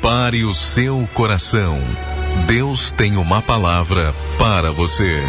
Prepare 0.00 0.44
o 0.44 0.54
seu 0.54 1.08
coração. 1.12 1.76
Deus 2.46 2.92
tem 2.92 3.16
uma 3.16 3.42
palavra 3.42 4.14
para 4.38 4.70
você. 4.70 5.20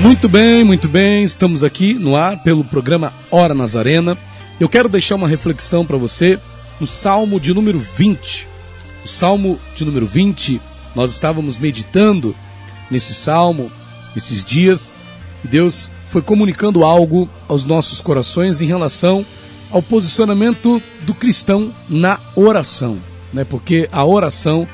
Muito 0.00 0.26
bem, 0.26 0.64
muito 0.64 0.88
bem. 0.88 1.22
Estamos 1.22 1.62
aqui 1.62 1.92
no 1.92 2.16
ar 2.16 2.42
pelo 2.42 2.64
programa 2.64 3.12
Hora 3.30 3.52
Nazarena. 3.52 4.16
Eu 4.58 4.70
quero 4.70 4.88
deixar 4.88 5.16
uma 5.16 5.28
reflexão 5.28 5.84
para 5.84 5.98
você 5.98 6.40
no 6.80 6.86
Salmo 6.86 7.38
de 7.38 7.52
número 7.52 7.78
20. 7.78 8.48
O 9.04 9.08
Salmo 9.08 9.60
de 9.74 9.84
número 9.84 10.06
20, 10.06 10.62
nós 10.94 11.10
estávamos 11.10 11.58
meditando 11.58 12.34
nesse 12.90 13.14
salmo 13.14 13.70
esses 14.16 14.42
dias 14.42 14.94
e 15.44 15.48
Deus 15.48 15.90
foi 16.08 16.22
comunicando 16.22 16.84
algo 16.84 17.28
aos 17.48 17.64
nossos 17.64 18.00
corações 18.00 18.60
em 18.60 18.66
relação 18.66 19.24
ao 19.70 19.82
posicionamento 19.82 20.80
do 21.02 21.14
cristão 21.14 21.72
na 21.88 22.18
oração, 22.34 22.98
né? 23.32 23.44
Porque 23.44 23.88
a 23.90 24.04
oração, 24.04 24.66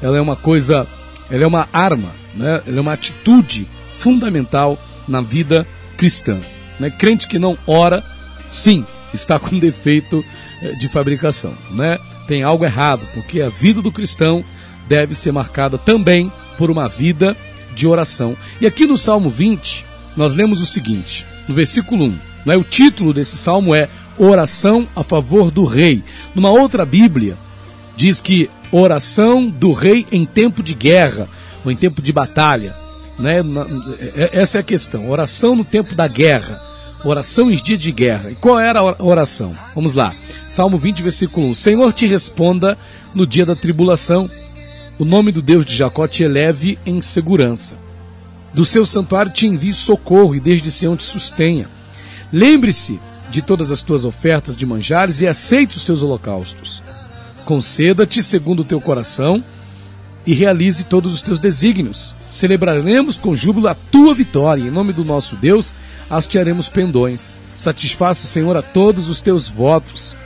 ela 0.00 0.16
é 0.16 0.20
uma 0.20 0.36
coisa, 0.36 0.86
ela 1.30 1.44
é 1.44 1.46
uma 1.46 1.68
arma, 1.72 2.10
né? 2.34 2.62
Ela 2.66 2.78
é 2.78 2.80
uma 2.80 2.92
atitude 2.92 3.66
fundamental 3.92 4.78
na 5.08 5.20
vida 5.20 5.66
cristã, 5.96 6.40
né? 6.78 6.90
Crente 6.90 7.26
que 7.26 7.38
não 7.38 7.58
ora, 7.66 8.04
sim, 8.46 8.84
está 9.12 9.38
com 9.40 9.58
defeito 9.58 10.24
eh, 10.62 10.72
de 10.72 10.88
fabricação, 10.88 11.54
né? 11.70 11.98
Tem 12.26 12.42
algo 12.42 12.64
errado, 12.64 13.02
porque 13.14 13.40
a 13.40 13.48
vida 13.48 13.82
do 13.82 13.92
cristão 13.92 14.44
deve 14.88 15.14
ser 15.14 15.32
marcada 15.32 15.78
também 15.78 16.30
por 16.56 16.70
uma 16.70 16.88
vida 16.88 17.36
de 17.74 17.86
oração. 17.86 18.36
E 18.60 18.66
aqui 18.66 18.86
no 18.86 18.96
Salmo 18.96 19.28
20, 19.28 19.84
nós 20.16 20.34
lemos 20.34 20.60
o 20.60 20.66
seguinte, 20.66 21.26
no 21.46 21.54
versículo 21.54 22.06
1, 22.46 22.52
é? 22.52 22.56
o 22.56 22.64
título 22.64 23.12
desse 23.12 23.36
salmo 23.36 23.74
é 23.74 23.88
Oração 24.18 24.88
a 24.96 25.02
favor 25.02 25.50
do 25.50 25.64
rei. 25.64 26.02
Numa 26.34 26.50
outra 26.50 26.86
Bíblia, 26.86 27.36
diz 27.96 28.20
que 28.20 28.48
oração 28.70 29.48
do 29.48 29.72
rei 29.72 30.06
em 30.10 30.24
tempo 30.24 30.62
de 30.62 30.74
guerra, 30.74 31.28
ou 31.64 31.70
em 31.70 31.76
tempo 31.76 32.00
de 32.00 32.12
batalha. 32.12 32.74
Né? 33.18 33.40
É, 33.98 34.30
essa 34.40 34.58
é 34.58 34.60
a 34.60 34.64
questão, 34.64 35.10
oração 35.10 35.56
no 35.56 35.64
tempo 35.64 35.94
da 35.94 36.06
guerra, 36.06 36.60
oração 37.04 37.50
em 37.50 37.56
dia 37.56 37.76
de 37.76 37.90
guerra. 37.92 38.30
E 38.30 38.34
qual 38.34 38.58
era 38.58 38.80
a 38.80 39.02
oração? 39.04 39.54
Vamos 39.74 39.94
lá, 39.94 40.14
Salmo 40.48 40.78
20, 40.78 41.02
versículo 41.02 41.48
1. 41.48 41.54
Senhor 41.54 41.92
te 41.92 42.06
responda 42.06 42.78
no 43.14 43.26
dia 43.26 43.46
da 43.46 43.56
tribulação, 43.56 44.30
o 44.98 45.04
nome 45.04 45.32
do 45.32 45.42
Deus 45.42 45.64
de 45.64 45.74
Jacó 45.74 46.06
te 46.06 46.22
eleve 46.22 46.78
em 46.86 47.00
segurança. 47.00 47.85
Do 48.56 48.64
seu 48.64 48.86
santuário 48.86 49.30
te 49.30 49.46
envie 49.46 49.74
socorro 49.74 50.34
e 50.34 50.40
desde 50.40 50.70
Sião 50.70 50.96
te 50.96 51.02
sustenha. 51.02 51.68
Lembre-se 52.32 52.98
de 53.28 53.42
todas 53.42 53.70
as 53.70 53.82
tuas 53.82 54.02
ofertas 54.02 54.56
de 54.56 54.64
manjares 54.64 55.20
e 55.20 55.26
aceite 55.26 55.76
os 55.76 55.84
teus 55.84 56.02
holocaustos. 56.02 56.82
Conceda-te 57.44 58.22
segundo 58.22 58.60
o 58.60 58.64
teu 58.64 58.80
coração 58.80 59.44
e 60.24 60.32
realize 60.32 60.84
todos 60.84 61.12
os 61.12 61.20
teus 61.20 61.38
desígnios. 61.38 62.14
Celebraremos 62.30 63.18
com 63.18 63.36
júbilo 63.36 63.68
a 63.68 63.74
tua 63.74 64.14
vitória, 64.14 64.62
em 64.62 64.70
nome 64.70 64.94
do 64.94 65.04
nosso 65.04 65.36
Deus 65.36 65.74
hastearemos 66.08 66.70
pendões. 66.70 67.36
Satisfaça 67.58 68.24
o 68.24 68.26
Senhor 68.26 68.56
a 68.56 68.62
todos 68.62 69.10
os 69.10 69.20
teus 69.20 69.50
votos. 69.50 70.16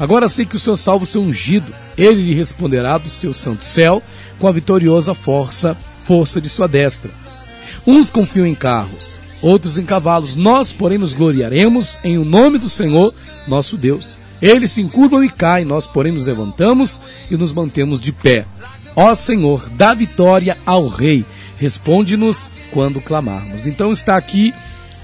Agora 0.00 0.28
sei 0.28 0.44
que 0.44 0.56
o 0.56 0.60
seu 0.60 0.76
salvo 0.76 1.06
seu 1.06 1.22
ungido, 1.22 1.72
ele 1.96 2.22
lhe 2.22 2.34
responderá 2.34 2.98
do 2.98 3.08
seu 3.08 3.32
santo 3.32 3.64
céu 3.64 4.02
com 4.40 4.48
a 4.48 4.52
vitoriosa 4.52 5.14
força, 5.14 5.76
força 6.02 6.40
de 6.40 6.48
sua 6.48 6.66
destra. 6.66 7.12
Uns 7.86 8.10
confiam 8.10 8.46
em 8.46 8.54
carros, 8.54 9.18
outros 9.40 9.78
em 9.78 9.84
cavalos. 9.84 10.34
Nós, 10.34 10.72
porém, 10.72 10.98
nos 10.98 11.14
gloriaremos 11.14 11.98
em 12.04 12.18
o 12.18 12.24
nome 12.24 12.58
do 12.58 12.68
Senhor, 12.68 13.14
nosso 13.46 13.76
Deus. 13.76 14.18
Eles 14.40 14.72
se 14.72 14.80
encurvam 14.80 15.24
e 15.24 15.28
caem, 15.28 15.64
nós, 15.64 15.86
porém, 15.86 16.12
nos 16.12 16.26
levantamos 16.26 17.00
e 17.30 17.36
nos 17.36 17.52
mantemos 17.52 18.00
de 18.00 18.12
pé. 18.12 18.46
Ó 18.94 19.14
Senhor, 19.14 19.68
dá 19.70 19.94
vitória 19.94 20.56
ao 20.64 20.86
Rei. 20.86 21.24
Responde-nos 21.56 22.50
quando 22.70 23.00
clamarmos. 23.00 23.66
Então 23.66 23.92
está 23.92 24.16
aqui 24.16 24.54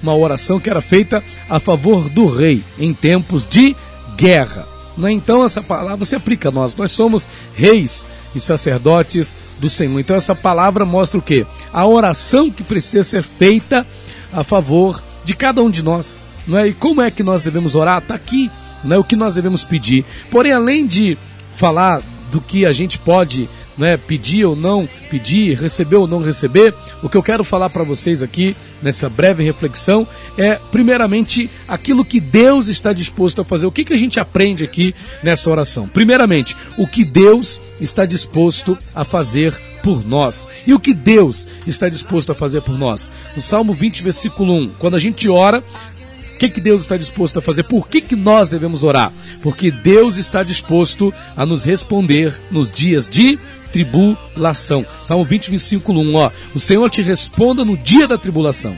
uma 0.02 0.14
oração 0.14 0.60
que 0.60 0.70
era 0.70 0.80
feita 0.80 1.22
a 1.48 1.58
favor 1.58 2.08
do 2.10 2.26
rei 2.26 2.62
em 2.78 2.92
tempos 2.92 3.46
de 3.48 3.74
guerra. 4.16 4.66
Né? 4.96 5.10
Então 5.12 5.44
essa 5.44 5.62
palavra 5.62 6.04
se 6.04 6.14
aplica 6.14 6.50
a 6.50 6.52
nós. 6.52 6.76
Nós 6.76 6.92
somos 6.92 7.28
reis 7.54 8.06
e 8.34 8.40
sacerdotes 8.40 9.36
do 9.58 9.70
Senhor. 9.70 9.98
Então 10.00 10.16
essa 10.16 10.34
palavra 10.34 10.84
mostra 10.84 11.18
o 11.18 11.22
que? 11.22 11.46
A 11.72 11.86
oração 11.86 12.50
que 12.50 12.62
precisa 12.62 13.04
ser 13.04 13.22
feita 13.22 13.86
a 14.32 14.42
favor 14.42 15.02
de 15.24 15.34
cada 15.34 15.62
um 15.62 15.70
de 15.70 15.82
nós. 15.82 16.26
Não 16.46 16.58
é? 16.58 16.68
E 16.68 16.74
como 16.74 17.00
é 17.00 17.10
que 17.10 17.22
nós 17.22 17.42
devemos 17.42 17.74
orar? 17.74 17.98
Está 17.98 18.14
aqui, 18.14 18.50
não 18.82 18.96
é? 18.96 18.98
o 18.98 19.04
que 19.04 19.16
nós 19.16 19.34
devemos 19.34 19.64
pedir. 19.64 20.04
Porém, 20.30 20.52
além 20.52 20.86
de 20.86 21.16
falar 21.56 22.02
do 22.30 22.40
que 22.40 22.66
a 22.66 22.72
gente 22.72 22.98
pode 22.98 23.48
né, 23.78 23.96
pedir 23.96 24.44
ou 24.44 24.56
não 24.56 24.88
pedir, 25.10 25.58
receber 25.58 25.96
ou 25.96 26.06
não 26.06 26.22
receber, 26.22 26.74
o 27.04 27.08
que 27.10 27.18
eu 27.18 27.22
quero 27.22 27.44
falar 27.44 27.68
para 27.68 27.84
vocês 27.84 28.22
aqui 28.22 28.56
nessa 28.82 29.10
breve 29.10 29.44
reflexão 29.44 30.08
é, 30.38 30.58
primeiramente, 30.72 31.50
aquilo 31.68 32.02
que 32.02 32.18
Deus 32.18 32.66
está 32.66 32.94
disposto 32.94 33.42
a 33.42 33.44
fazer. 33.44 33.66
O 33.66 33.70
que, 33.70 33.84
que 33.84 33.92
a 33.92 33.98
gente 33.98 34.18
aprende 34.18 34.64
aqui 34.64 34.94
nessa 35.22 35.50
oração? 35.50 35.86
Primeiramente, 35.86 36.56
o 36.78 36.86
que 36.86 37.04
Deus 37.04 37.60
está 37.78 38.06
disposto 38.06 38.78
a 38.94 39.04
fazer 39.04 39.54
por 39.82 40.02
nós. 40.02 40.48
E 40.66 40.72
o 40.72 40.80
que 40.80 40.94
Deus 40.94 41.46
está 41.66 41.90
disposto 41.90 42.32
a 42.32 42.34
fazer 42.34 42.62
por 42.62 42.78
nós? 42.78 43.12
No 43.36 43.42
Salmo 43.42 43.74
20, 43.74 44.02
versículo 44.02 44.54
1, 44.54 44.70
quando 44.78 44.96
a 44.96 44.98
gente 44.98 45.28
ora, 45.28 45.62
o 46.34 46.36
que, 46.36 46.48
que 46.48 46.60
Deus 46.60 46.82
está 46.82 46.96
disposto 46.96 47.38
a 47.38 47.42
fazer? 47.42 47.62
Por 47.62 47.88
que, 47.88 48.00
que 48.00 48.16
nós 48.16 48.48
devemos 48.48 48.82
orar? 48.82 49.12
Porque 49.40 49.70
Deus 49.70 50.16
está 50.16 50.42
disposto 50.42 51.14
a 51.36 51.46
nos 51.46 51.64
responder 51.64 52.34
nos 52.50 52.72
dias 52.72 53.08
de 53.08 53.38
tribulação. 53.72 54.84
Salmo 55.04 55.24
20, 55.24 55.50
versículo 55.50 56.00
1, 56.00 56.14
ó. 56.14 56.30
O 56.54 56.58
Senhor 56.58 56.90
te 56.90 57.02
responda 57.02 57.64
no 57.64 57.76
dia 57.76 58.08
da 58.08 58.18
tribulação. 58.18 58.76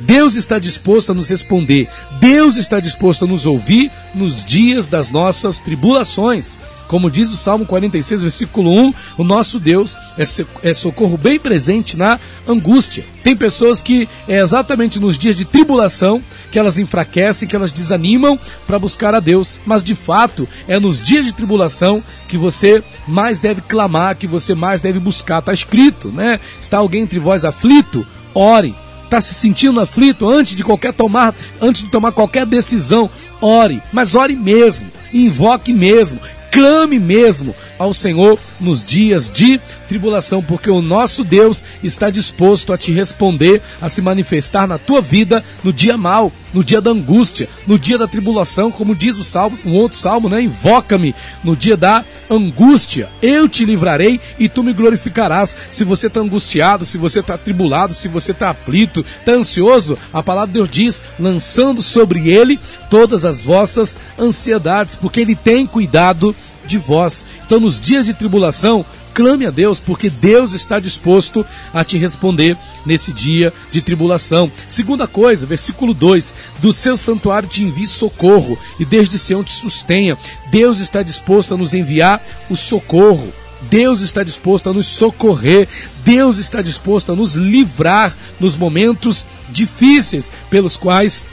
Deus 0.00 0.34
está 0.34 0.58
disposto 0.58 1.12
a 1.12 1.14
nos 1.14 1.28
responder. 1.28 1.88
Deus 2.18 2.56
está 2.56 2.80
disposto 2.80 3.24
a 3.24 3.28
nos 3.28 3.46
ouvir 3.46 3.90
nos 4.14 4.44
dias 4.44 4.88
das 4.88 5.10
nossas 5.10 5.60
tribulações. 5.60 6.58
Como 6.90 7.08
diz 7.08 7.30
o 7.30 7.36
Salmo 7.36 7.64
46, 7.66 8.22
versículo 8.22 8.72
1, 8.72 8.94
o 9.18 9.22
nosso 9.22 9.60
Deus 9.60 9.96
é, 10.18 10.70
é 10.70 10.74
socorro 10.74 11.16
bem 11.16 11.38
presente 11.38 11.96
na 11.96 12.18
angústia. 12.48 13.04
Tem 13.22 13.36
pessoas 13.36 13.80
que 13.80 14.08
é 14.26 14.40
exatamente 14.40 14.98
nos 14.98 15.16
dias 15.16 15.36
de 15.36 15.44
tribulação 15.44 16.20
que 16.50 16.58
elas 16.58 16.78
enfraquecem, 16.78 17.46
que 17.46 17.54
elas 17.54 17.70
desanimam 17.70 18.36
para 18.66 18.76
buscar 18.76 19.14
a 19.14 19.20
Deus. 19.20 19.60
Mas 19.64 19.84
de 19.84 19.94
fato, 19.94 20.48
é 20.66 20.80
nos 20.80 21.00
dias 21.00 21.24
de 21.24 21.32
tribulação 21.32 22.02
que 22.26 22.36
você 22.36 22.82
mais 23.06 23.38
deve 23.38 23.60
clamar, 23.60 24.16
que 24.16 24.26
você 24.26 24.52
mais 24.52 24.82
deve 24.82 24.98
buscar. 24.98 25.38
Está 25.38 25.52
escrito, 25.52 26.08
né? 26.08 26.40
Está 26.60 26.78
alguém 26.78 27.02
entre 27.04 27.20
vós 27.20 27.44
aflito? 27.44 28.04
Ore 28.34 28.74
está 29.04 29.20
se 29.20 29.34
sentindo 29.34 29.80
aflito 29.80 30.28
antes 30.28 30.56
de 30.56 30.62
qualquer 30.62 30.92
tomar, 30.92 31.34
antes 31.60 31.82
de 31.82 31.88
tomar 31.88 32.12
qualquer 32.12 32.46
decisão, 32.46 33.10
ore, 33.40 33.82
mas 33.92 34.14
ore 34.14 34.36
mesmo, 34.36 34.86
invoque 35.12 35.72
mesmo, 35.72 36.20
clame 36.50 36.98
mesmo 36.98 37.54
ao 37.78 37.94
Senhor 37.94 38.38
nos 38.60 38.84
dias 38.84 39.30
de 39.30 39.60
tribulação, 39.88 40.42
porque 40.42 40.70
o 40.70 40.82
nosso 40.82 41.24
Deus 41.24 41.64
está 41.82 42.10
disposto 42.10 42.72
a 42.72 42.78
te 42.78 42.92
responder, 42.92 43.62
a 43.80 43.88
se 43.88 44.02
manifestar 44.02 44.66
na 44.66 44.78
tua 44.78 45.00
vida 45.00 45.44
no 45.62 45.72
dia 45.72 45.96
mal, 45.96 46.32
no 46.52 46.64
dia 46.64 46.80
da 46.80 46.90
angústia, 46.90 47.48
no 47.66 47.78
dia 47.78 47.96
da 47.96 48.06
tribulação, 48.06 48.70
como 48.70 48.94
diz 48.94 49.18
o 49.18 49.24
salmo, 49.24 49.58
um 49.64 49.72
outro 49.74 49.98
salmo, 49.98 50.28
né? 50.28 50.42
Invoca-me 50.42 51.14
no 51.44 51.56
dia 51.56 51.76
da 51.76 52.04
angústia. 52.28 53.08
Eu 53.22 53.48
te 53.48 53.64
livrarei 53.64 54.20
e 54.38 54.48
tu 54.48 54.62
me 54.62 54.72
glorificarás. 54.72 55.56
Se 55.70 55.84
você 55.84 56.06
está 56.06 56.20
angustiado, 56.20 56.84
se 56.84 56.98
você 56.98 57.20
está 57.20 57.36
tribulado, 57.36 57.94
se 57.94 58.08
você 58.08 58.32
está 58.32 58.50
aflito, 58.50 59.04
está 59.18 59.32
ansioso, 59.32 59.98
a 60.12 60.22
palavra 60.22 60.48
de 60.48 60.54
Deus 60.54 60.68
diz, 60.68 61.02
lançando 61.18 61.82
sobre 61.82 62.28
ele 62.30 62.58
todas 62.88 63.24
as 63.24 63.44
vossas 63.44 63.96
ansiedades, 64.18 64.96
porque 64.96 65.20
ele 65.20 65.34
tem 65.34 65.66
cuidado 65.66 66.34
de 66.66 66.78
vós. 66.78 67.24
Então, 67.44 67.58
nos 67.58 67.80
dias 67.80 68.04
de 68.04 68.14
tribulação, 68.14 68.84
clame 69.14 69.46
a 69.46 69.50
Deus, 69.50 69.78
porque 69.78 70.08
Deus 70.08 70.52
está 70.52 70.78
disposto 70.78 71.44
a 71.72 71.84
te 71.84 71.98
responder 71.98 72.56
nesse 72.86 73.12
dia 73.12 73.52
de 73.70 73.80
tribulação. 73.80 74.50
Segunda 74.66 75.06
coisa, 75.06 75.46
versículo 75.46 75.92
2: 75.92 76.34
Do 76.60 76.72
seu 76.72 76.96
santuário 76.96 77.48
te 77.48 77.62
envie 77.62 77.86
socorro, 77.86 78.58
e 78.78 78.84
desde 78.84 79.18
Sião 79.18 79.44
te 79.44 79.52
sustenha. 79.52 80.16
Deus 80.50 80.80
está 80.80 81.02
disposto 81.02 81.54
a 81.54 81.56
nos 81.56 81.74
enviar 81.74 82.22
o 82.48 82.56
socorro. 82.56 83.32
Deus 83.68 84.00
está 84.00 84.22
disposto 84.22 84.70
a 84.70 84.72
nos 84.72 84.86
socorrer, 84.86 85.68
Deus 86.02 86.38
está 86.38 86.62
disposto 86.62 87.12
a 87.12 87.16
nos 87.16 87.34
livrar 87.34 88.16
nos 88.38 88.56
momentos 88.56 89.26
difíceis 89.50 90.32
pelos 90.48 90.78
quais 90.78 91.26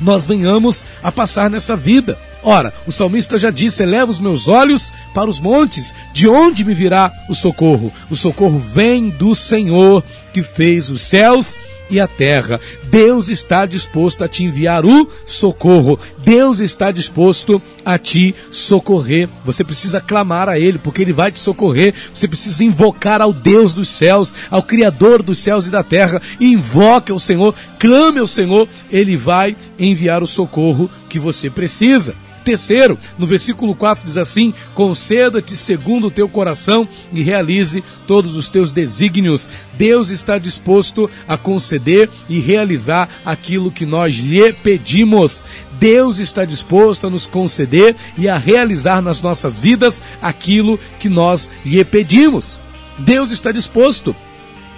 nós 0.00 0.26
venhamos 0.26 0.86
a 1.02 1.12
passar 1.12 1.50
nessa 1.50 1.76
vida. 1.76 2.18
Ora, 2.42 2.72
o 2.86 2.92
salmista 2.92 3.36
já 3.36 3.50
disse: 3.50 3.82
Eleva 3.82 4.10
os 4.10 4.20
meus 4.20 4.48
olhos 4.48 4.92
para 5.12 5.28
os 5.28 5.40
montes, 5.40 5.94
de 6.12 6.28
onde 6.28 6.64
me 6.64 6.74
virá 6.74 7.12
o 7.28 7.34
socorro? 7.34 7.92
O 8.10 8.16
socorro 8.16 8.58
vem 8.58 9.10
do 9.10 9.34
Senhor 9.34 10.04
que 10.32 10.42
fez 10.42 10.88
os 10.88 11.02
céus 11.02 11.56
e 11.90 12.00
a 12.00 12.06
terra. 12.06 12.60
Deus 12.84 13.28
está 13.28 13.66
disposto 13.66 14.24
a 14.24 14.28
te 14.28 14.44
enviar 14.44 14.84
o 14.84 15.08
socorro. 15.26 15.98
Deus 16.18 16.60
está 16.60 16.90
disposto 16.90 17.60
a 17.84 17.98
te 17.98 18.34
socorrer. 18.50 19.28
Você 19.44 19.64
precisa 19.64 20.00
clamar 20.00 20.48
a 20.48 20.58
Ele, 20.58 20.78
porque 20.78 21.02
Ele 21.02 21.12
vai 21.12 21.30
te 21.30 21.40
socorrer. 21.40 21.94
Você 22.12 22.28
precisa 22.28 22.64
invocar 22.64 23.20
ao 23.20 23.32
Deus 23.32 23.74
dos 23.74 23.88
céus, 23.88 24.34
ao 24.50 24.62
Criador 24.62 25.22
dos 25.22 25.38
céus 25.38 25.66
e 25.66 25.70
da 25.70 25.82
terra. 25.82 26.20
Invoque 26.40 27.12
ao 27.12 27.20
Senhor, 27.20 27.54
clame 27.78 28.18
ao 28.18 28.26
Senhor, 28.26 28.68
Ele 28.90 29.16
vai 29.16 29.56
enviar 29.78 30.22
o 30.22 30.26
socorro 30.26 30.90
que 31.08 31.18
você 31.18 31.48
precisa. 31.48 32.14
Terceiro, 32.48 32.98
no 33.18 33.26
versículo 33.26 33.74
4 33.74 34.06
diz 34.06 34.16
assim: 34.16 34.54
Conceda-te 34.74 35.54
segundo 35.54 36.06
o 36.06 36.10
teu 36.10 36.26
coração 36.26 36.88
e 37.12 37.20
realize 37.20 37.84
todos 38.06 38.34
os 38.36 38.48
teus 38.48 38.72
desígnios. 38.72 39.50
Deus 39.74 40.08
está 40.08 40.38
disposto 40.38 41.10
a 41.28 41.36
conceder 41.36 42.08
e 42.26 42.40
realizar 42.40 43.06
aquilo 43.22 43.70
que 43.70 43.84
nós 43.84 44.14
lhe 44.14 44.50
pedimos. 44.50 45.44
Deus 45.78 46.18
está 46.18 46.46
disposto 46.46 47.06
a 47.06 47.10
nos 47.10 47.26
conceder 47.26 47.94
e 48.16 48.30
a 48.30 48.38
realizar 48.38 49.02
nas 49.02 49.20
nossas 49.20 49.60
vidas 49.60 50.02
aquilo 50.22 50.80
que 50.98 51.10
nós 51.10 51.50
lhe 51.66 51.84
pedimos. 51.84 52.58
Deus 52.98 53.30
está 53.30 53.52
disposto. 53.52 54.16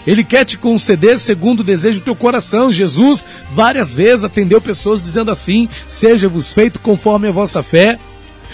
Ele 0.07 0.25
quer 0.25 0.45
te 0.45 0.57
conceder 0.59 1.19
segundo 1.19 1.61
o 1.61 1.65
desejo 1.65 2.01
do 2.01 2.05
teu 2.05 2.17
coração. 2.17 2.71
Jesus 2.71 3.25
várias 3.53 3.95
vezes 3.95 4.25
atendeu 4.25 4.61
pessoas 4.61 5.03
dizendo 5.03 5.31
assim: 5.31 5.69
Seja-vos 5.89 6.53
feito 6.53 6.81
conforme 6.81 7.29
a 7.29 7.33
vossa 7.33 7.63
fé. 7.63 7.99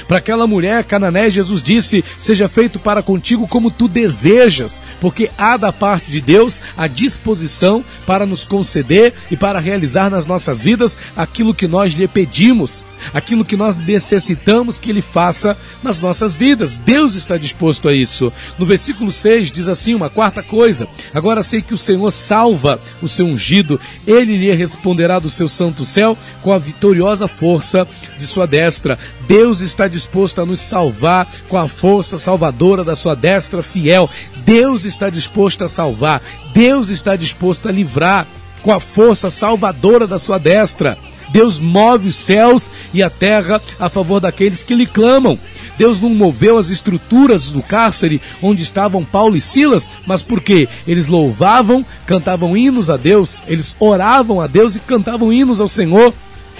Para 0.09 0.19
aquela 0.19 0.47
mulher 0.47 0.85
canané, 0.85 1.29
Jesus 1.29 1.63
disse: 1.63 2.05
Seja 2.19 2.49
feito 2.49 2.79
para 2.79 3.03
contigo 3.03 3.49
como 3.49 3.71
tu 3.71 3.89
desejas, 3.89 4.83
porque 5.01 5.31
há 5.37 5.57
da 5.57 5.73
parte 5.73 6.11
de 6.11 6.21
Deus 6.21 6.61
a 6.77 6.87
disposição 6.87 7.85
para 8.07 8.27
nos 8.27 8.45
conceder 8.45 9.13
e 9.31 9.37
para 9.37 9.59
realizar 9.59 10.11
nas 10.11 10.27
nossas 10.27 10.63
vidas 10.63 10.97
aquilo 11.17 11.55
que 11.55 11.67
nós 11.67 11.93
lhe 11.93 12.07
pedimos 12.07 12.85
aquilo 13.13 13.45
que 13.45 13.57
nós 13.57 13.77
necessitamos 13.77 14.79
que 14.79 14.91
Ele 14.91 15.03
faça 15.03 15.57
nas 15.83 16.01
nossas 16.01 16.35
vidas. 16.35 16.79
Deus 16.79 17.15
está 17.15 17.37
disposto 17.37 17.89
a 17.89 17.95
isso. 17.95 18.33
No 18.59 18.67
versículo 18.67 19.13
6 19.13 19.53
diz 19.53 19.69
assim: 19.69 19.95
uma 19.95 20.11
quarta 20.11 20.43
coisa. 20.43 20.89
Agora 21.15 21.43
sei 21.43 21.63
que 21.63 21.75
o 21.75 21.79
Senhor 21.79 22.11
salva 22.11 22.81
o 23.03 23.09
seu 23.09 23.27
ungido, 23.27 23.81
ele 24.07 24.37
lhe 24.37 24.53
responderá 24.55 25.19
do 25.19 25.31
seu 25.31 25.49
santo 25.49 25.85
céu 25.85 26.17
com 26.43 26.53
a 26.53 26.59
vitoriosa 26.59 27.29
força 27.29 27.87
de 28.17 28.27
sua 28.27 28.47
destra. 28.47 28.99
Deus 29.27 29.61
está 29.61 29.89
disposto 29.89 30.41
a 30.41 30.47
nos 30.47 30.61
salvar 30.61 31.29
com 31.49 31.59
a 31.59 31.69
força 31.69 32.19
salvadora 32.19 32.85
da 32.85 32.95
sua 32.95 33.15
destra 33.15 33.63
fiel. 33.63 34.09
Deus 34.45 34.85
está 34.85 35.11
disposto 35.11 35.65
a 35.65 35.69
salvar. 35.69 36.23
Deus 36.53 36.89
está 36.89 37.17
disposto 37.17 37.69
a 37.69 37.73
livrar 37.73 38.27
com 38.63 38.73
a 38.73 38.81
força 38.81 39.31
salvadora 39.31 40.07
da 40.07 40.19
sua 40.19 40.39
destra. 40.39 40.97
Deus 41.31 41.59
move 41.59 42.09
os 42.09 42.17
céus 42.17 42.71
e 42.95 43.03
a 43.03 43.11
terra 43.11 43.61
a 43.79 43.89
favor 43.89 44.21
daqueles 44.21 44.63
que 44.63 44.75
lhe 44.75 44.87
clamam. 44.87 45.39
Deus 45.77 46.01
não 46.01 46.11
moveu 46.11 46.57
as 46.57 46.71
estruturas 46.71 47.51
do 47.51 47.63
cárcere 47.63 48.21
onde 48.41 48.63
estavam 48.63 49.05
Paulo 49.05 49.37
e 49.37 49.41
Silas, 49.41 49.91
mas 50.07 50.23
porque 50.23 50.69
eles 50.87 51.07
louvavam, 51.07 51.85
cantavam 52.07 52.57
hinos 52.57 52.89
a 52.89 52.97
Deus, 52.97 53.43
eles 53.47 53.77
oravam 53.79 54.41
a 54.41 54.47
Deus 54.47 54.75
e 54.75 54.81
cantavam 54.81 55.33
hinos 55.33 55.61
ao 55.61 55.69
Senhor. 55.69 56.15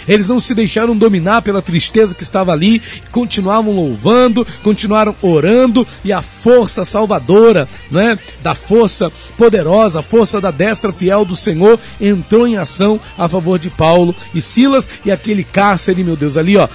Eles 0.09 0.29
não 0.29 0.41
se 0.41 0.55
deixaram 0.55 0.97
dominar 0.97 1.43
pela 1.43 1.63
tristeza 1.63 2.15
que 2.15 2.23
estava 2.23 2.53
ali, 2.53 2.81
continuavam 3.11 3.75
louvando, 3.75 4.47
continuaram 4.63 5.15
orando 5.23 5.87
e 6.05 6.13
a 6.13 6.23
força 6.23 6.85
salvadora, 6.85 7.69
né, 7.91 8.19
da 8.43 8.55
força 8.55 9.11
poderosa, 9.37 10.01
a 10.01 10.03
força 10.03 10.41
da 10.41 10.51
destra 10.51 10.93
fiel 10.93 11.25
do 11.25 11.37
Senhor 11.37 11.79
entrou 12.01 12.47
em 12.47 12.57
ação 12.57 13.01
a 13.19 13.29
favor 13.29 13.59
de 13.59 13.71
Paulo 13.71 14.15
e 14.35 14.41
Silas 14.41 14.89
e 15.05 15.11
aquele 15.11 15.45
cárcere, 15.45 16.05
meu 16.05 16.17
Deus, 16.17 16.37
ali, 16.37 16.57
ó, 16.57 16.69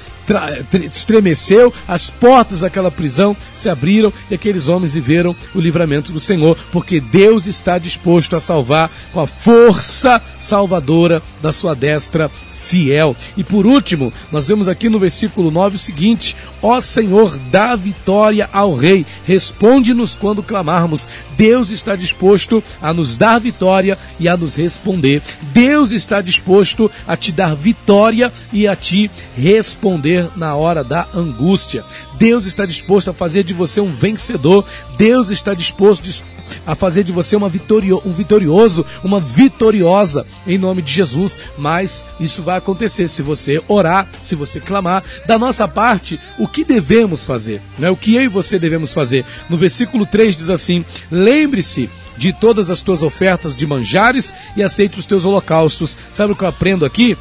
estremeceu, 0.91 1.73
as 1.87 2.09
portas 2.09 2.61
daquela 2.61 2.91
prisão 2.91 3.35
se 3.53 3.69
abriram 3.69 4.11
e 4.29 4.35
aqueles 4.35 4.67
homens 4.67 4.93
viveram 4.93 5.35
o 5.53 5.59
livramento 5.59 6.11
do 6.11 6.19
Senhor, 6.19 6.57
porque 6.71 6.99
Deus 6.99 7.47
está 7.47 7.77
disposto 7.77 8.35
a 8.35 8.39
salvar 8.39 8.91
com 9.13 9.19
a 9.19 9.27
força 9.27 10.21
salvadora 10.39 11.21
da 11.41 11.51
sua 11.51 11.75
destra 11.75 12.29
fiel. 12.49 13.15
E 13.35 13.43
por 13.43 13.65
último, 13.65 14.13
nós 14.31 14.47
vemos 14.47 14.67
aqui 14.67 14.89
no 14.89 14.99
versículo 14.99 15.49
9 15.49 15.75
o 15.75 15.79
seguinte: 15.79 16.35
Ó 16.61 16.79
Senhor, 16.79 17.37
dá 17.49 17.75
vitória 17.75 18.49
ao 18.53 18.75
Rei, 18.75 19.05
responde-nos 19.25 20.15
quando 20.15 20.43
clamarmos. 20.43 21.07
Deus 21.37 21.71
está 21.71 21.95
disposto 21.95 22.63
a 22.79 22.93
nos 22.93 23.17
dar 23.17 23.39
vitória 23.39 23.97
e 24.19 24.29
a 24.29 24.37
nos 24.37 24.55
responder. 24.55 25.21
Deus 25.53 25.91
está 25.91 26.21
disposto 26.21 26.91
a 27.07 27.17
te 27.17 27.31
dar 27.31 27.55
vitória 27.55 28.31
e 28.53 28.67
a 28.67 28.75
te 28.75 29.09
responder 29.35 30.10
na 30.35 30.55
hora 30.55 30.83
da 30.83 31.07
angústia. 31.13 31.83
Deus 32.17 32.45
está 32.45 32.65
disposto 32.65 33.09
a 33.09 33.13
fazer 33.13 33.43
de 33.43 33.53
você 33.53 33.79
um 33.79 33.91
vencedor. 33.91 34.65
Deus 34.97 35.29
está 35.29 35.53
disposto 35.53 36.23
a 36.65 36.75
fazer 36.75 37.03
de 37.03 37.11
você 37.11 37.35
uma 37.35 37.49
vitorio, 37.49 38.01
um 38.05 38.11
vitorioso, 38.11 38.85
uma 39.03 39.19
vitoriosa 39.19 40.25
em 40.45 40.57
nome 40.57 40.81
de 40.81 40.91
Jesus. 40.91 41.39
Mas 41.57 42.05
isso 42.19 42.41
vai 42.41 42.57
acontecer 42.57 43.07
se 43.07 43.21
você 43.21 43.61
orar, 43.67 44.07
se 44.21 44.35
você 44.35 44.59
clamar. 44.59 45.03
Da 45.25 45.37
nossa 45.39 45.67
parte, 45.67 46.19
o 46.37 46.47
que 46.47 46.63
devemos 46.63 47.25
fazer? 47.25 47.61
Né? 47.77 47.89
O 47.89 47.95
que 47.95 48.15
eu 48.15 48.23
e 48.23 48.27
você 48.27 48.59
devemos 48.59 48.93
fazer? 48.93 49.25
No 49.49 49.57
versículo 49.57 50.05
3 50.05 50.35
diz 50.35 50.49
assim: 50.49 50.83
Lembre-se 51.09 51.89
de 52.17 52.33
todas 52.33 52.69
as 52.69 52.81
tuas 52.81 53.01
ofertas 53.01 53.55
de 53.55 53.65
manjares 53.65 54.33
e 54.55 54.61
aceite 54.61 54.99
os 54.99 55.05
teus 55.05 55.25
holocaustos. 55.25 55.97
Sabe 56.13 56.33
o 56.33 56.35
que 56.35 56.43
eu 56.43 56.49
aprendo 56.49 56.85
aqui? 56.85 57.17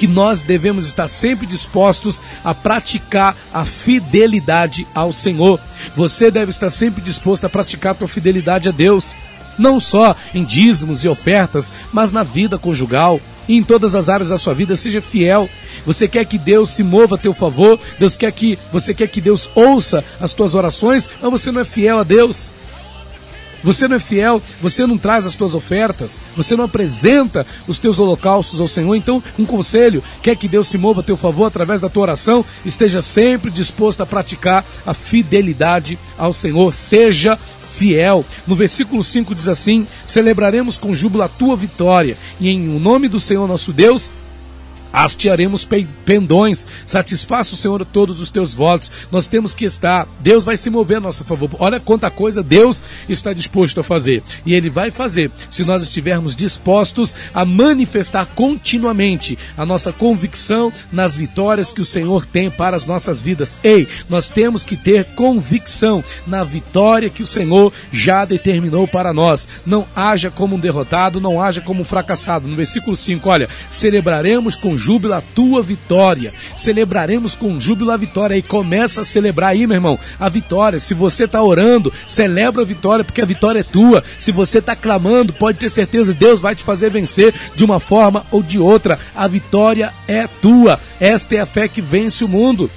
Que 0.00 0.06
nós 0.06 0.40
devemos 0.40 0.86
estar 0.86 1.08
sempre 1.08 1.46
dispostos 1.46 2.22
a 2.42 2.54
praticar 2.54 3.36
a 3.52 3.66
fidelidade 3.66 4.86
ao 4.94 5.12
Senhor. 5.12 5.60
Você 5.94 6.30
deve 6.30 6.48
estar 6.50 6.70
sempre 6.70 7.02
disposto 7.02 7.44
a 7.44 7.50
praticar 7.50 7.92
a 7.92 7.94
tua 7.94 8.08
fidelidade 8.08 8.66
a 8.66 8.72
Deus, 8.72 9.14
não 9.58 9.78
só 9.78 10.16
em 10.32 10.42
dízimos 10.42 11.04
e 11.04 11.08
ofertas, 11.08 11.70
mas 11.92 12.12
na 12.12 12.22
vida 12.22 12.56
conjugal, 12.58 13.20
e 13.46 13.58
em 13.58 13.62
todas 13.62 13.94
as 13.94 14.08
áreas 14.08 14.30
da 14.30 14.38
sua 14.38 14.54
vida, 14.54 14.74
seja 14.74 15.02
fiel. 15.02 15.50
Você 15.84 16.08
quer 16.08 16.24
que 16.24 16.38
Deus 16.38 16.70
se 16.70 16.82
mova 16.82 17.16
a 17.16 17.18
teu 17.18 17.34
favor? 17.34 17.78
Deus 17.98 18.16
quer 18.16 18.32
que 18.32 18.58
você 18.72 18.94
quer 18.94 19.06
que 19.06 19.20
Deus 19.20 19.50
ouça 19.54 20.02
as 20.18 20.32
tuas 20.32 20.54
orações, 20.54 21.06
mas 21.20 21.30
você 21.30 21.52
não 21.52 21.60
é 21.60 21.64
fiel 21.66 21.98
a 21.98 22.04
Deus. 22.04 22.50
Você 23.62 23.86
não 23.86 23.96
é 23.96 24.00
fiel, 24.00 24.42
você 24.60 24.86
não 24.86 24.96
traz 24.96 25.26
as 25.26 25.34
tuas 25.34 25.54
ofertas, 25.54 26.20
você 26.36 26.56
não 26.56 26.64
apresenta 26.64 27.46
os 27.68 27.78
teus 27.78 27.98
holocaustos 27.98 28.60
ao 28.60 28.68
Senhor. 28.68 28.94
Então, 28.94 29.22
um 29.38 29.44
conselho: 29.44 30.02
quer 30.22 30.36
que 30.36 30.48
Deus 30.48 30.68
se 30.68 30.78
mova 30.78 31.00
a 31.00 31.04
teu 31.04 31.16
favor 31.16 31.46
através 31.46 31.80
da 31.80 31.88
tua 31.88 32.02
oração? 32.02 32.44
Esteja 32.64 33.02
sempre 33.02 33.50
disposto 33.50 34.02
a 34.02 34.06
praticar 34.06 34.64
a 34.86 34.94
fidelidade 34.94 35.98
ao 36.16 36.32
Senhor. 36.32 36.72
Seja 36.72 37.36
fiel. 37.36 38.24
No 38.46 38.56
versículo 38.56 39.04
5 39.04 39.34
diz 39.34 39.48
assim: 39.48 39.86
Celebraremos 40.04 40.76
com 40.76 40.94
júbilo 40.94 41.22
a 41.22 41.28
tua 41.28 41.56
vitória, 41.56 42.16
e 42.40 42.50
em 42.50 42.74
o 42.74 42.80
nome 42.80 43.08
do 43.08 43.20
Senhor 43.20 43.46
nosso 43.46 43.72
Deus 43.72 44.12
hastearemos 44.92 45.66
pendões, 46.04 46.66
satisfaça 46.86 47.54
o 47.54 47.56
Senhor 47.56 47.84
todos 47.84 48.20
os 48.20 48.30
teus 48.30 48.54
votos. 48.54 48.90
Nós 49.10 49.26
temos 49.26 49.54
que 49.54 49.64
estar, 49.64 50.06
Deus 50.20 50.44
vai 50.44 50.56
se 50.56 50.70
mover 50.70 50.98
a 50.98 51.00
nosso 51.00 51.24
favor. 51.24 51.50
Olha 51.58 51.80
quanta 51.80 52.10
coisa 52.10 52.42
Deus 52.42 52.82
está 53.08 53.32
disposto 53.32 53.80
a 53.80 53.84
fazer. 53.84 54.22
E 54.44 54.54
Ele 54.54 54.70
vai 54.70 54.90
fazer 54.90 55.30
se 55.48 55.64
nós 55.64 55.82
estivermos 55.82 56.34
dispostos 56.36 57.14
a 57.32 57.44
manifestar 57.44 58.26
continuamente 58.26 59.38
a 59.56 59.64
nossa 59.64 59.92
convicção 59.92 60.72
nas 60.90 61.16
vitórias 61.16 61.72
que 61.72 61.80
o 61.80 61.86
Senhor 61.86 62.26
tem 62.26 62.50
para 62.50 62.76
as 62.76 62.86
nossas 62.86 63.22
vidas. 63.22 63.58
Ei, 63.62 63.86
nós 64.08 64.28
temos 64.28 64.64
que 64.64 64.76
ter 64.76 65.04
convicção 65.14 66.02
na 66.26 66.44
vitória 66.44 67.10
que 67.10 67.22
o 67.22 67.26
Senhor 67.26 67.72
já 67.92 68.24
determinou 68.24 68.86
para 68.86 69.12
nós. 69.12 69.48
Não 69.66 69.86
haja 69.94 70.30
como 70.30 70.56
um 70.56 70.60
derrotado, 70.60 71.20
não 71.20 71.40
haja 71.40 71.60
como 71.60 71.82
um 71.82 71.84
fracassado. 71.84 72.48
No 72.48 72.56
versículo 72.56 72.96
5, 72.96 73.28
olha, 73.28 73.48
celebraremos 73.68 74.56
com 74.56 74.76
júbilo 74.80 75.14
a 75.14 75.20
tua 75.20 75.62
vitória. 75.62 76.32
Celebraremos 76.56 77.34
com 77.34 77.60
júbilo 77.60 77.92
a 77.92 77.96
vitória. 77.96 78.36
E 78.36 78.42
começa 78.42 79.02
a 79.02 79.04
celebrar 79.04 79.50
aí, 79.50 79.66
meu 79.66 79.76
irmão, 79.76 79.98
a 80.18 80.28
vitória. 80.28 80.80
Se 80.80 80.94
você 80.94 81.24
está 81.24 81.42
orando, 81.42 81.92
celebra 82.08 82.62
a 82.62 82.66
vitória, 82.66 83.04
porque 83.04 83.20
a 83.20 83.26
vitória 83.26 83.60
é 83.60 83.64
tua. 83.64 84.02
Se 84.18 84.32
você 84.32 84.58
está 84.58 84.74
clamando, 84.74 85.32
pode 85.32 85.58
ter 85.58 85.68
certeza, 85.68 86.14
Deus 86.14 86.40
vai 86.40 86.56
te 86.56 86.64
fazer 86.64 86.90
vencer 86.90 87.34
de 87.54 87.64
uma 87.64 87.78
forma 87.78 88.24
ou 88.30 88.42
de 88.42 88.58
outra. 88.58 88.98
A 89.14 89.28
vitória 89.28 89.92
é 90.08 90.26
tua. 90.26 90.80
Esta 90.98 91.36
é 91.36 91.40
a 91.40 91.46
fé 91.46 91.68
que 91.68 91.82
vence 91.82 92.24
o 92.24 92.28
mundo 92.28 92.70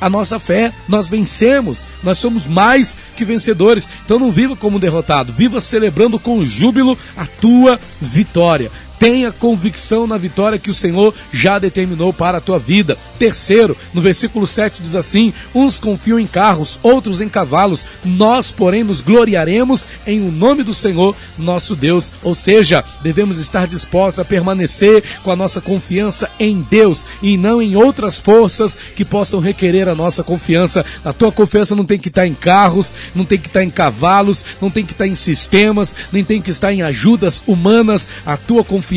a 0.00 0.08
nossa 0.08 0.38
fé, 0.38 0.72
nós 0.88 1.10
vencemos, 1.10 1.86
nós 2.02 2.16
somos 2.16 2.46
mais 2.46 2.96
que 3.16 3.24
vencedores. 3.24 3.88
Então 4.04 4.18
não 4.18 4.32
viva 4.32 4.56
como 4.56 4.78
derrotado, 4.78 5.32
viva 5.32 5.60
celebrando 5.60 6.18
com 6.18 6.44
júbilo 6.44 6.96
a 7.16 7.26
tua 7.26 7.78
vitória 8.00 8.70
Tenha 9.00 9.32
convicção 9.32 10.06
na 10.06 10.18
vitória 10.18 10.58
que 10.58 10.70
o 10.70 10.74
Senhor 10.74 11.14
já 11.32 11.58
determinou 11.58 12.12
para 12.12 12.36
a 12.36 12.40
tua 12.40 12.58
vida. 12.58 12.98
Terceiro, 13.18 13.74
no 13.94 14.02
versículo 14.02 14.46
7 14.46 14.82
diz 14.82 14.94
assim: 14.94 15.32
Uns 15.54 15.80
confiam 15.80 16.20
em 16.20 16.26
carros, 16.26 16.78
outros 16.82 17.18
em 17.22 17.28
cavalos, 17.28 17.86
nós, 18.04 18.52
porém, 18.52 18.84
nos 18.84 19.00
gloriaremos 19.00 19.88
em 20.06 20.20
o 20.20 20.30
nome 20.30 20.62
do 20.62 20.74
Senhor, 20.74 21.16
nosso 21.38 21.74
Deus. 21.74 22.12
Ou 22.22 22.34
seja, 22.34 22.84
devemos 23.02 23.38
estar 23.38 23.66
dispostos 23.66 24.18
a 24.18 24.24
permanecer 24.24 25.02
com 25.22 25.30
a 25.30 25.36
nossa 25.36 25.62
confiança 25.62 26.28
em 26.38 26.60
Deus 26.70 27.06
e 27.22 27.38
não 27.38 27.62
em 27.62 27.76
outras 27.76 28.20
forças 28.20 28.76
que 28.94 29.04
possam 29.04 29.40
requerer 29.40 29.88
a 29.88 29.94
nossa 29.94 30.22
confiança. 30.22 30.84
A 31.02 31.14
tua 31.14 31.32
confiança 31.32 31.74
não 31.74 31.86
tem 31.86 31.98
que 31.98 32.08
estar 32.08 32.26
em 32.26 32.34
carros, 32.34 32.94
não 33.14 33.24
tem 33.24 33.38
que 33.38 33.46
estar 33.46 33.64
em 33.64 33.70
cavalos, 33.70 34.44
não 34.60 34.70
tem 34.70 34.84
que 34.84 34.92
estar 34.92 35.06
em 35.06 35.14
sistemas, 35.14 35.96
nem 36.12 36.22
tem 36.22 36.42
que 36.42 36.50
estar 36.50 36.70
em 36.70 36.82
ajudas 36.82 37.42
humanas. 37.46 38.06
A 38.26 38.36
tua 38.36 38.62
confiança 38.62 38.89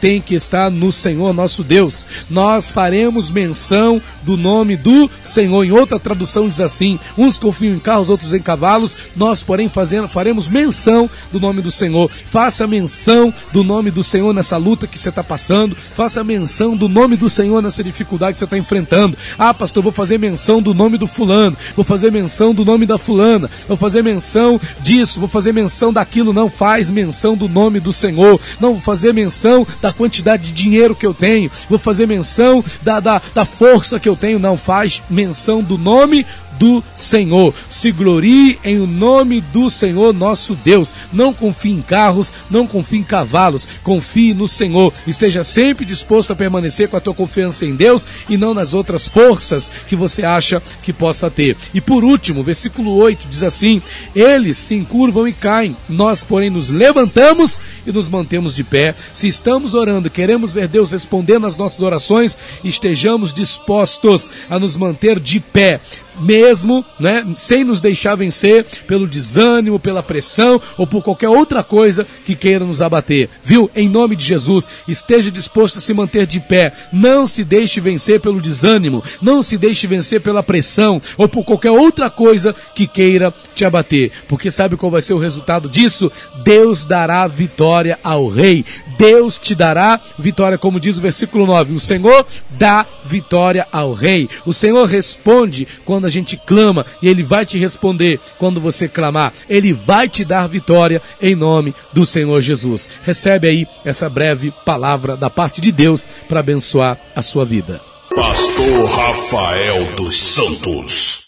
tem 0.00 0.20
que 0.20 0.34
estar 0.34 0.70
no 0.70 0.90
Senhor 0.90 1.32
nosso 1.32 1.62
Deus. 1.62 2.04
Nós 2.28 2.72
faremos 2.72 3.30
menção 3.30 4.00
do 4.22 4.36
nome 4.36 4.76
do 4.76 5.10
Senhor. 5.22 5.64
Em 5.64 5.72
outra 5.72 5.98
tradução 5.98 6.48
diz 6.48 6.60
assim: 6.60 6.98
uns 7.16 7.38
confiam 7.38 7.74
em 7.74 7.78
carros, 7.78 8.08
outros 8.08 8.34
em 8.34 8.40
cavalos. 8.40 8.96
Nós, 9.16 9.42
porém, 9.42 9.68
fazendo, 9.68 10.08
faremos 10.08 10.48
menção 10.48 11.08
do 11.32 11.40
nome 11.40 11.62
do 11.62 11.70
Senhor. 11.70 12.10
Faça 12.10 12.66
menção 12.66 13.32
do 13.52 13.62
nome 13.62 13.90
do 13.90 14.02
Senhor 14.02 14.32
nessa 14.32 14.56
luta 14.56 14.86
que 14.86 14.98
você 14.98 15.08
está 15.08 15.22
passando. 15.22 15.76
Faça 15.76 16.22
menção 16.24 16.76
do 16.76 16.88
nome 16.88 17.16
do 17.16 17.30
Senhor 17.30 17.62
nessa 17.62 17.82
dificuldade 17.82 18.34
que 18.34 18.38
você 18.38 18.44
está 18.44 18.58
enfrentando. 18.58 19.16
Ah, 19.38 19.54
pastor, 19.54 19.82
vou 19.82 19.92
fazer 19.92 20.18
menção 20.18 20.60
do 20.60 20.74
nome 20.74 20.98
do 20.98 21.06
fulano. 21.06 21.56
Vou 21.74 21.84
fazer 21.84 22.10
menção 22.10 22.54
do 22.54 22.64
nome 22.64 22.86
da 22.86 22.98
fulana. 22.98 23.50
Vou 23.68 23.76
fazer 23.76 24.02
menção 24.02 24.60
disso. 24.80 25.20
Vou 25.20 25.28
fazer 25.28 25.52
menção 25.52 25.92
daquilo. 25.92 26.32
Não 26.32 26.50
faz 26.50 26.90
menção 26.90 27.36
do 27.36 27.48
nome 27.48 27.80
do 27.80 27.92
Senhor. 27.92 28.40
Não 28.60 28.72
vou 28.72 28.80
fazer 28.80 29.12
menção 29.20 29.66
da 29.80 29.92
quantidade 29.92 30.44
de 30.44 30.52
dinheiro 30.52 30.94
que 30.94 31.06
eu 31.06 31.12
tenho. 31.12 31.50
Vou 31.68 31.78
fazer 31.78 32.06
menção 32.06 32.64
da, 32.82 33.00
da, 33.00 33.20
da 33.34 33.44
força 33.44 34.00
que 34.00 34.08
eu 34.08 34.16
tenho. 34.16 34.38
Não 34.38 34.56
faz 34.56 35.02
menção 35.10 35.62
do 35.62 35.76
nome 35.76 36.26
do 36.60 36.84
Senhor. 36.94 37.54
Se 37.70 37.90
glorie 37.90 38.58
em 38.62 38.78
o 38.78 38.86
nome 38.86 39.40
do 39.40 39.70
Senhor 39.70 40.12
nosso 40.12 40.54
Deus. 40.54 40.94
Não 41.10 41.32
confie 41.32 41.72
em 41.72 41.80
carros, 41.80 42.30
não 42.50 42.66
confie 42.66 42.98
em 42.98 43.02
cavalos, 43.02 43.66
confie 43.82 44.34
no 44.34 44.46
Senhor. 44.46 44.92
Esteja 45.06 45.42
sempre 45.42 45.86
disposto 45.86 46.32
a 46.32 46.36
permanecer 46.36 46.88
com 46.88 46.98
a 46.98 47.00
tua 47.00 47.14
confiança 47.14 47.64
em 47.64 47.74
Deus 47.74 48.06
e 48.28 48.36
não 48.36 48.52
nas 48.52 48.74
outras 48.74 49.08
forças 49.08 49.70
que 49.88 49.96
você 49.96 50.22
acha 50.22 50.62
que 50.82 50.92
possa 50.92 51.30
ter. 51.30 51.56
E 51.72 51.80
por 51.80 52.04
último, 52.04 52.42
versículo 52.42 52.94
8 52.96 53.26
diz 53.30 53.42
assim: 53.42 53.80
Eles 54.14 54.58
se 54.58 54.74
encurvam 54.74 55.26
e 55.26 55.32
caem, 55.32 55.74
nós, 55.88 56.22
porém, 56.22 56.50
nos 56.50 56.68
levantamos 56.68 57.58
e 57.86 57.92
nos 57.92 58.08
mantemos 58.08 58.54
de 58.54 58.62
pé. 58.62 58.94
Se 59.14 59.26
estamos 59.26 59.72
orando, 59.72 60.10
queremos 60.10 60.52
ver 60.52 60.68
Deus 60.68 60.92
respondendo 60.92 61.46
às 61.46 61.56
nossas 61.56 61.80
orações, 61.80 62.36
estejamos 62.62 63.32
dispostos 63.32 64.30
a 64.50 64.58
nos 64.58 64.76
manter 64.76 65.18
de 65.18 65.40
pé 65.40 65.80
mesmo, 66.18 66.84
né, 66.98 67.26
sem 67.36 67.64
nos 67.64 67.80
deixar 67.80 68.14
vencer 68.14 68.64
pelo 68.86 69.06
desânimo, 69.06 69.78
pela 69.78 70.02
pressão 70.02 70.60
ou 70.76 70.86
por 70.86 71.02
qualquer 71.02 71.28
outra 71.28 71.62
coisa 71.62 72.06
que 72.24 72.34
queira 72.34 72.64
nos 72.64 72.82
abater. 72.82 73.28
Viu? 73.44 73.70
Em 73.74 73.88
nome 73.88 74.16
de 74.16 74.24
Jesus, 74.24 74.66
esteja 74.86 75.30
disposto 75.30 75.78
a 75.78 75.80
se 75.80 75.94
manter 75.94 76.26
de 76.26 76.40
pé. 76.40 76.72
Não 76.92 77.26
se 77.26 77.44
deixe 77.44 77.80
vencer 77.80 78.20
pelo 78.20 78.40
desânimo, 78.40 79.02
não 79.20 79.42
se 79.42 79.56
deixe 79.56 79.86
vencer 79.86 80.20
pela 80.20 80.42
pressão 80.42 81.00
ou 81.16 81.28
por 81.28 81.44
qualquer 81.44 81.70
outra 81.70 82.10
coisa 82.10 82.54
que 82.74 82.86
queira 82.86 83.32
te 83.54 83.64
abater. 83.64 84.10
Porque 84.28 84.50
sabe 84.50 84.76
qual 84.76 84.90
vai 84.90 85.02
ser 85.02 85.14
o 85.14 85.18
resultado 85.18 85.68
disso? 85.68 86.10
Deus 86.42 86.84
dará 86.84 87.26
vitória 87.26 87.98
ao 88.02 88.28
rei. 88.28 88.64
Deus 89.00 89.38
te 89.38 89.54
dará 89.54 89.98
vitória, 90.18 90.58
como 90.58 90.78
diz 90.78 90.98
o 90.98 91.00
versículo 91.00 91.46
9. 91.46 91.72
O 91.72 91.80
Senhor 91.80 92.26
dá 92.50 92.84
vitória 93.06 93.66
ao 93.72 93.94
rei. 93.94 94.28
O 94.44 94.52
Senhor 94.52 94.86
responde 94.86 95.66
quando 95.86 96.04
a 96.04 96.10
gente 96.10 96.36
clama 96.36 96.84
e 97.00 97.08
ele 97.08 97.22
vai 97.22 97.46
te 97.46 97.56
responder 97.56 98.20
quando 98.38 98.60
você 98.60 98.86
clamar. 98.86 99.32
Ele 99.48 99.72
vai 99.72 100.06
te 100.06 100.22
dar 100.22 100.46
vitória 100.46 101.00
em 101.18 101.34
nome 101.34 101.74
do 101.94 102.04
Senhor 102.04 102.42
Jesus. 102.42 102.90
Recebe 103.02 103.48
aí 103.48 103.66
essa 103.86 104.06
breve 104.06 104.52
palavra 104.66 105.16
da 105.16 105.30
parte 105.30 105.62
de 105.62 105.72
Deus 105.72 106.06
para 106.28 106.40
abençoar 106.40 106.98
a 107.16 107.22
sua 107.22 107.46
vida. 107.46 107.80
Pastor 108.14 108.84
Rafael 108.84 109.96
dos 109.96 110.22
Santos. 110.22 111.20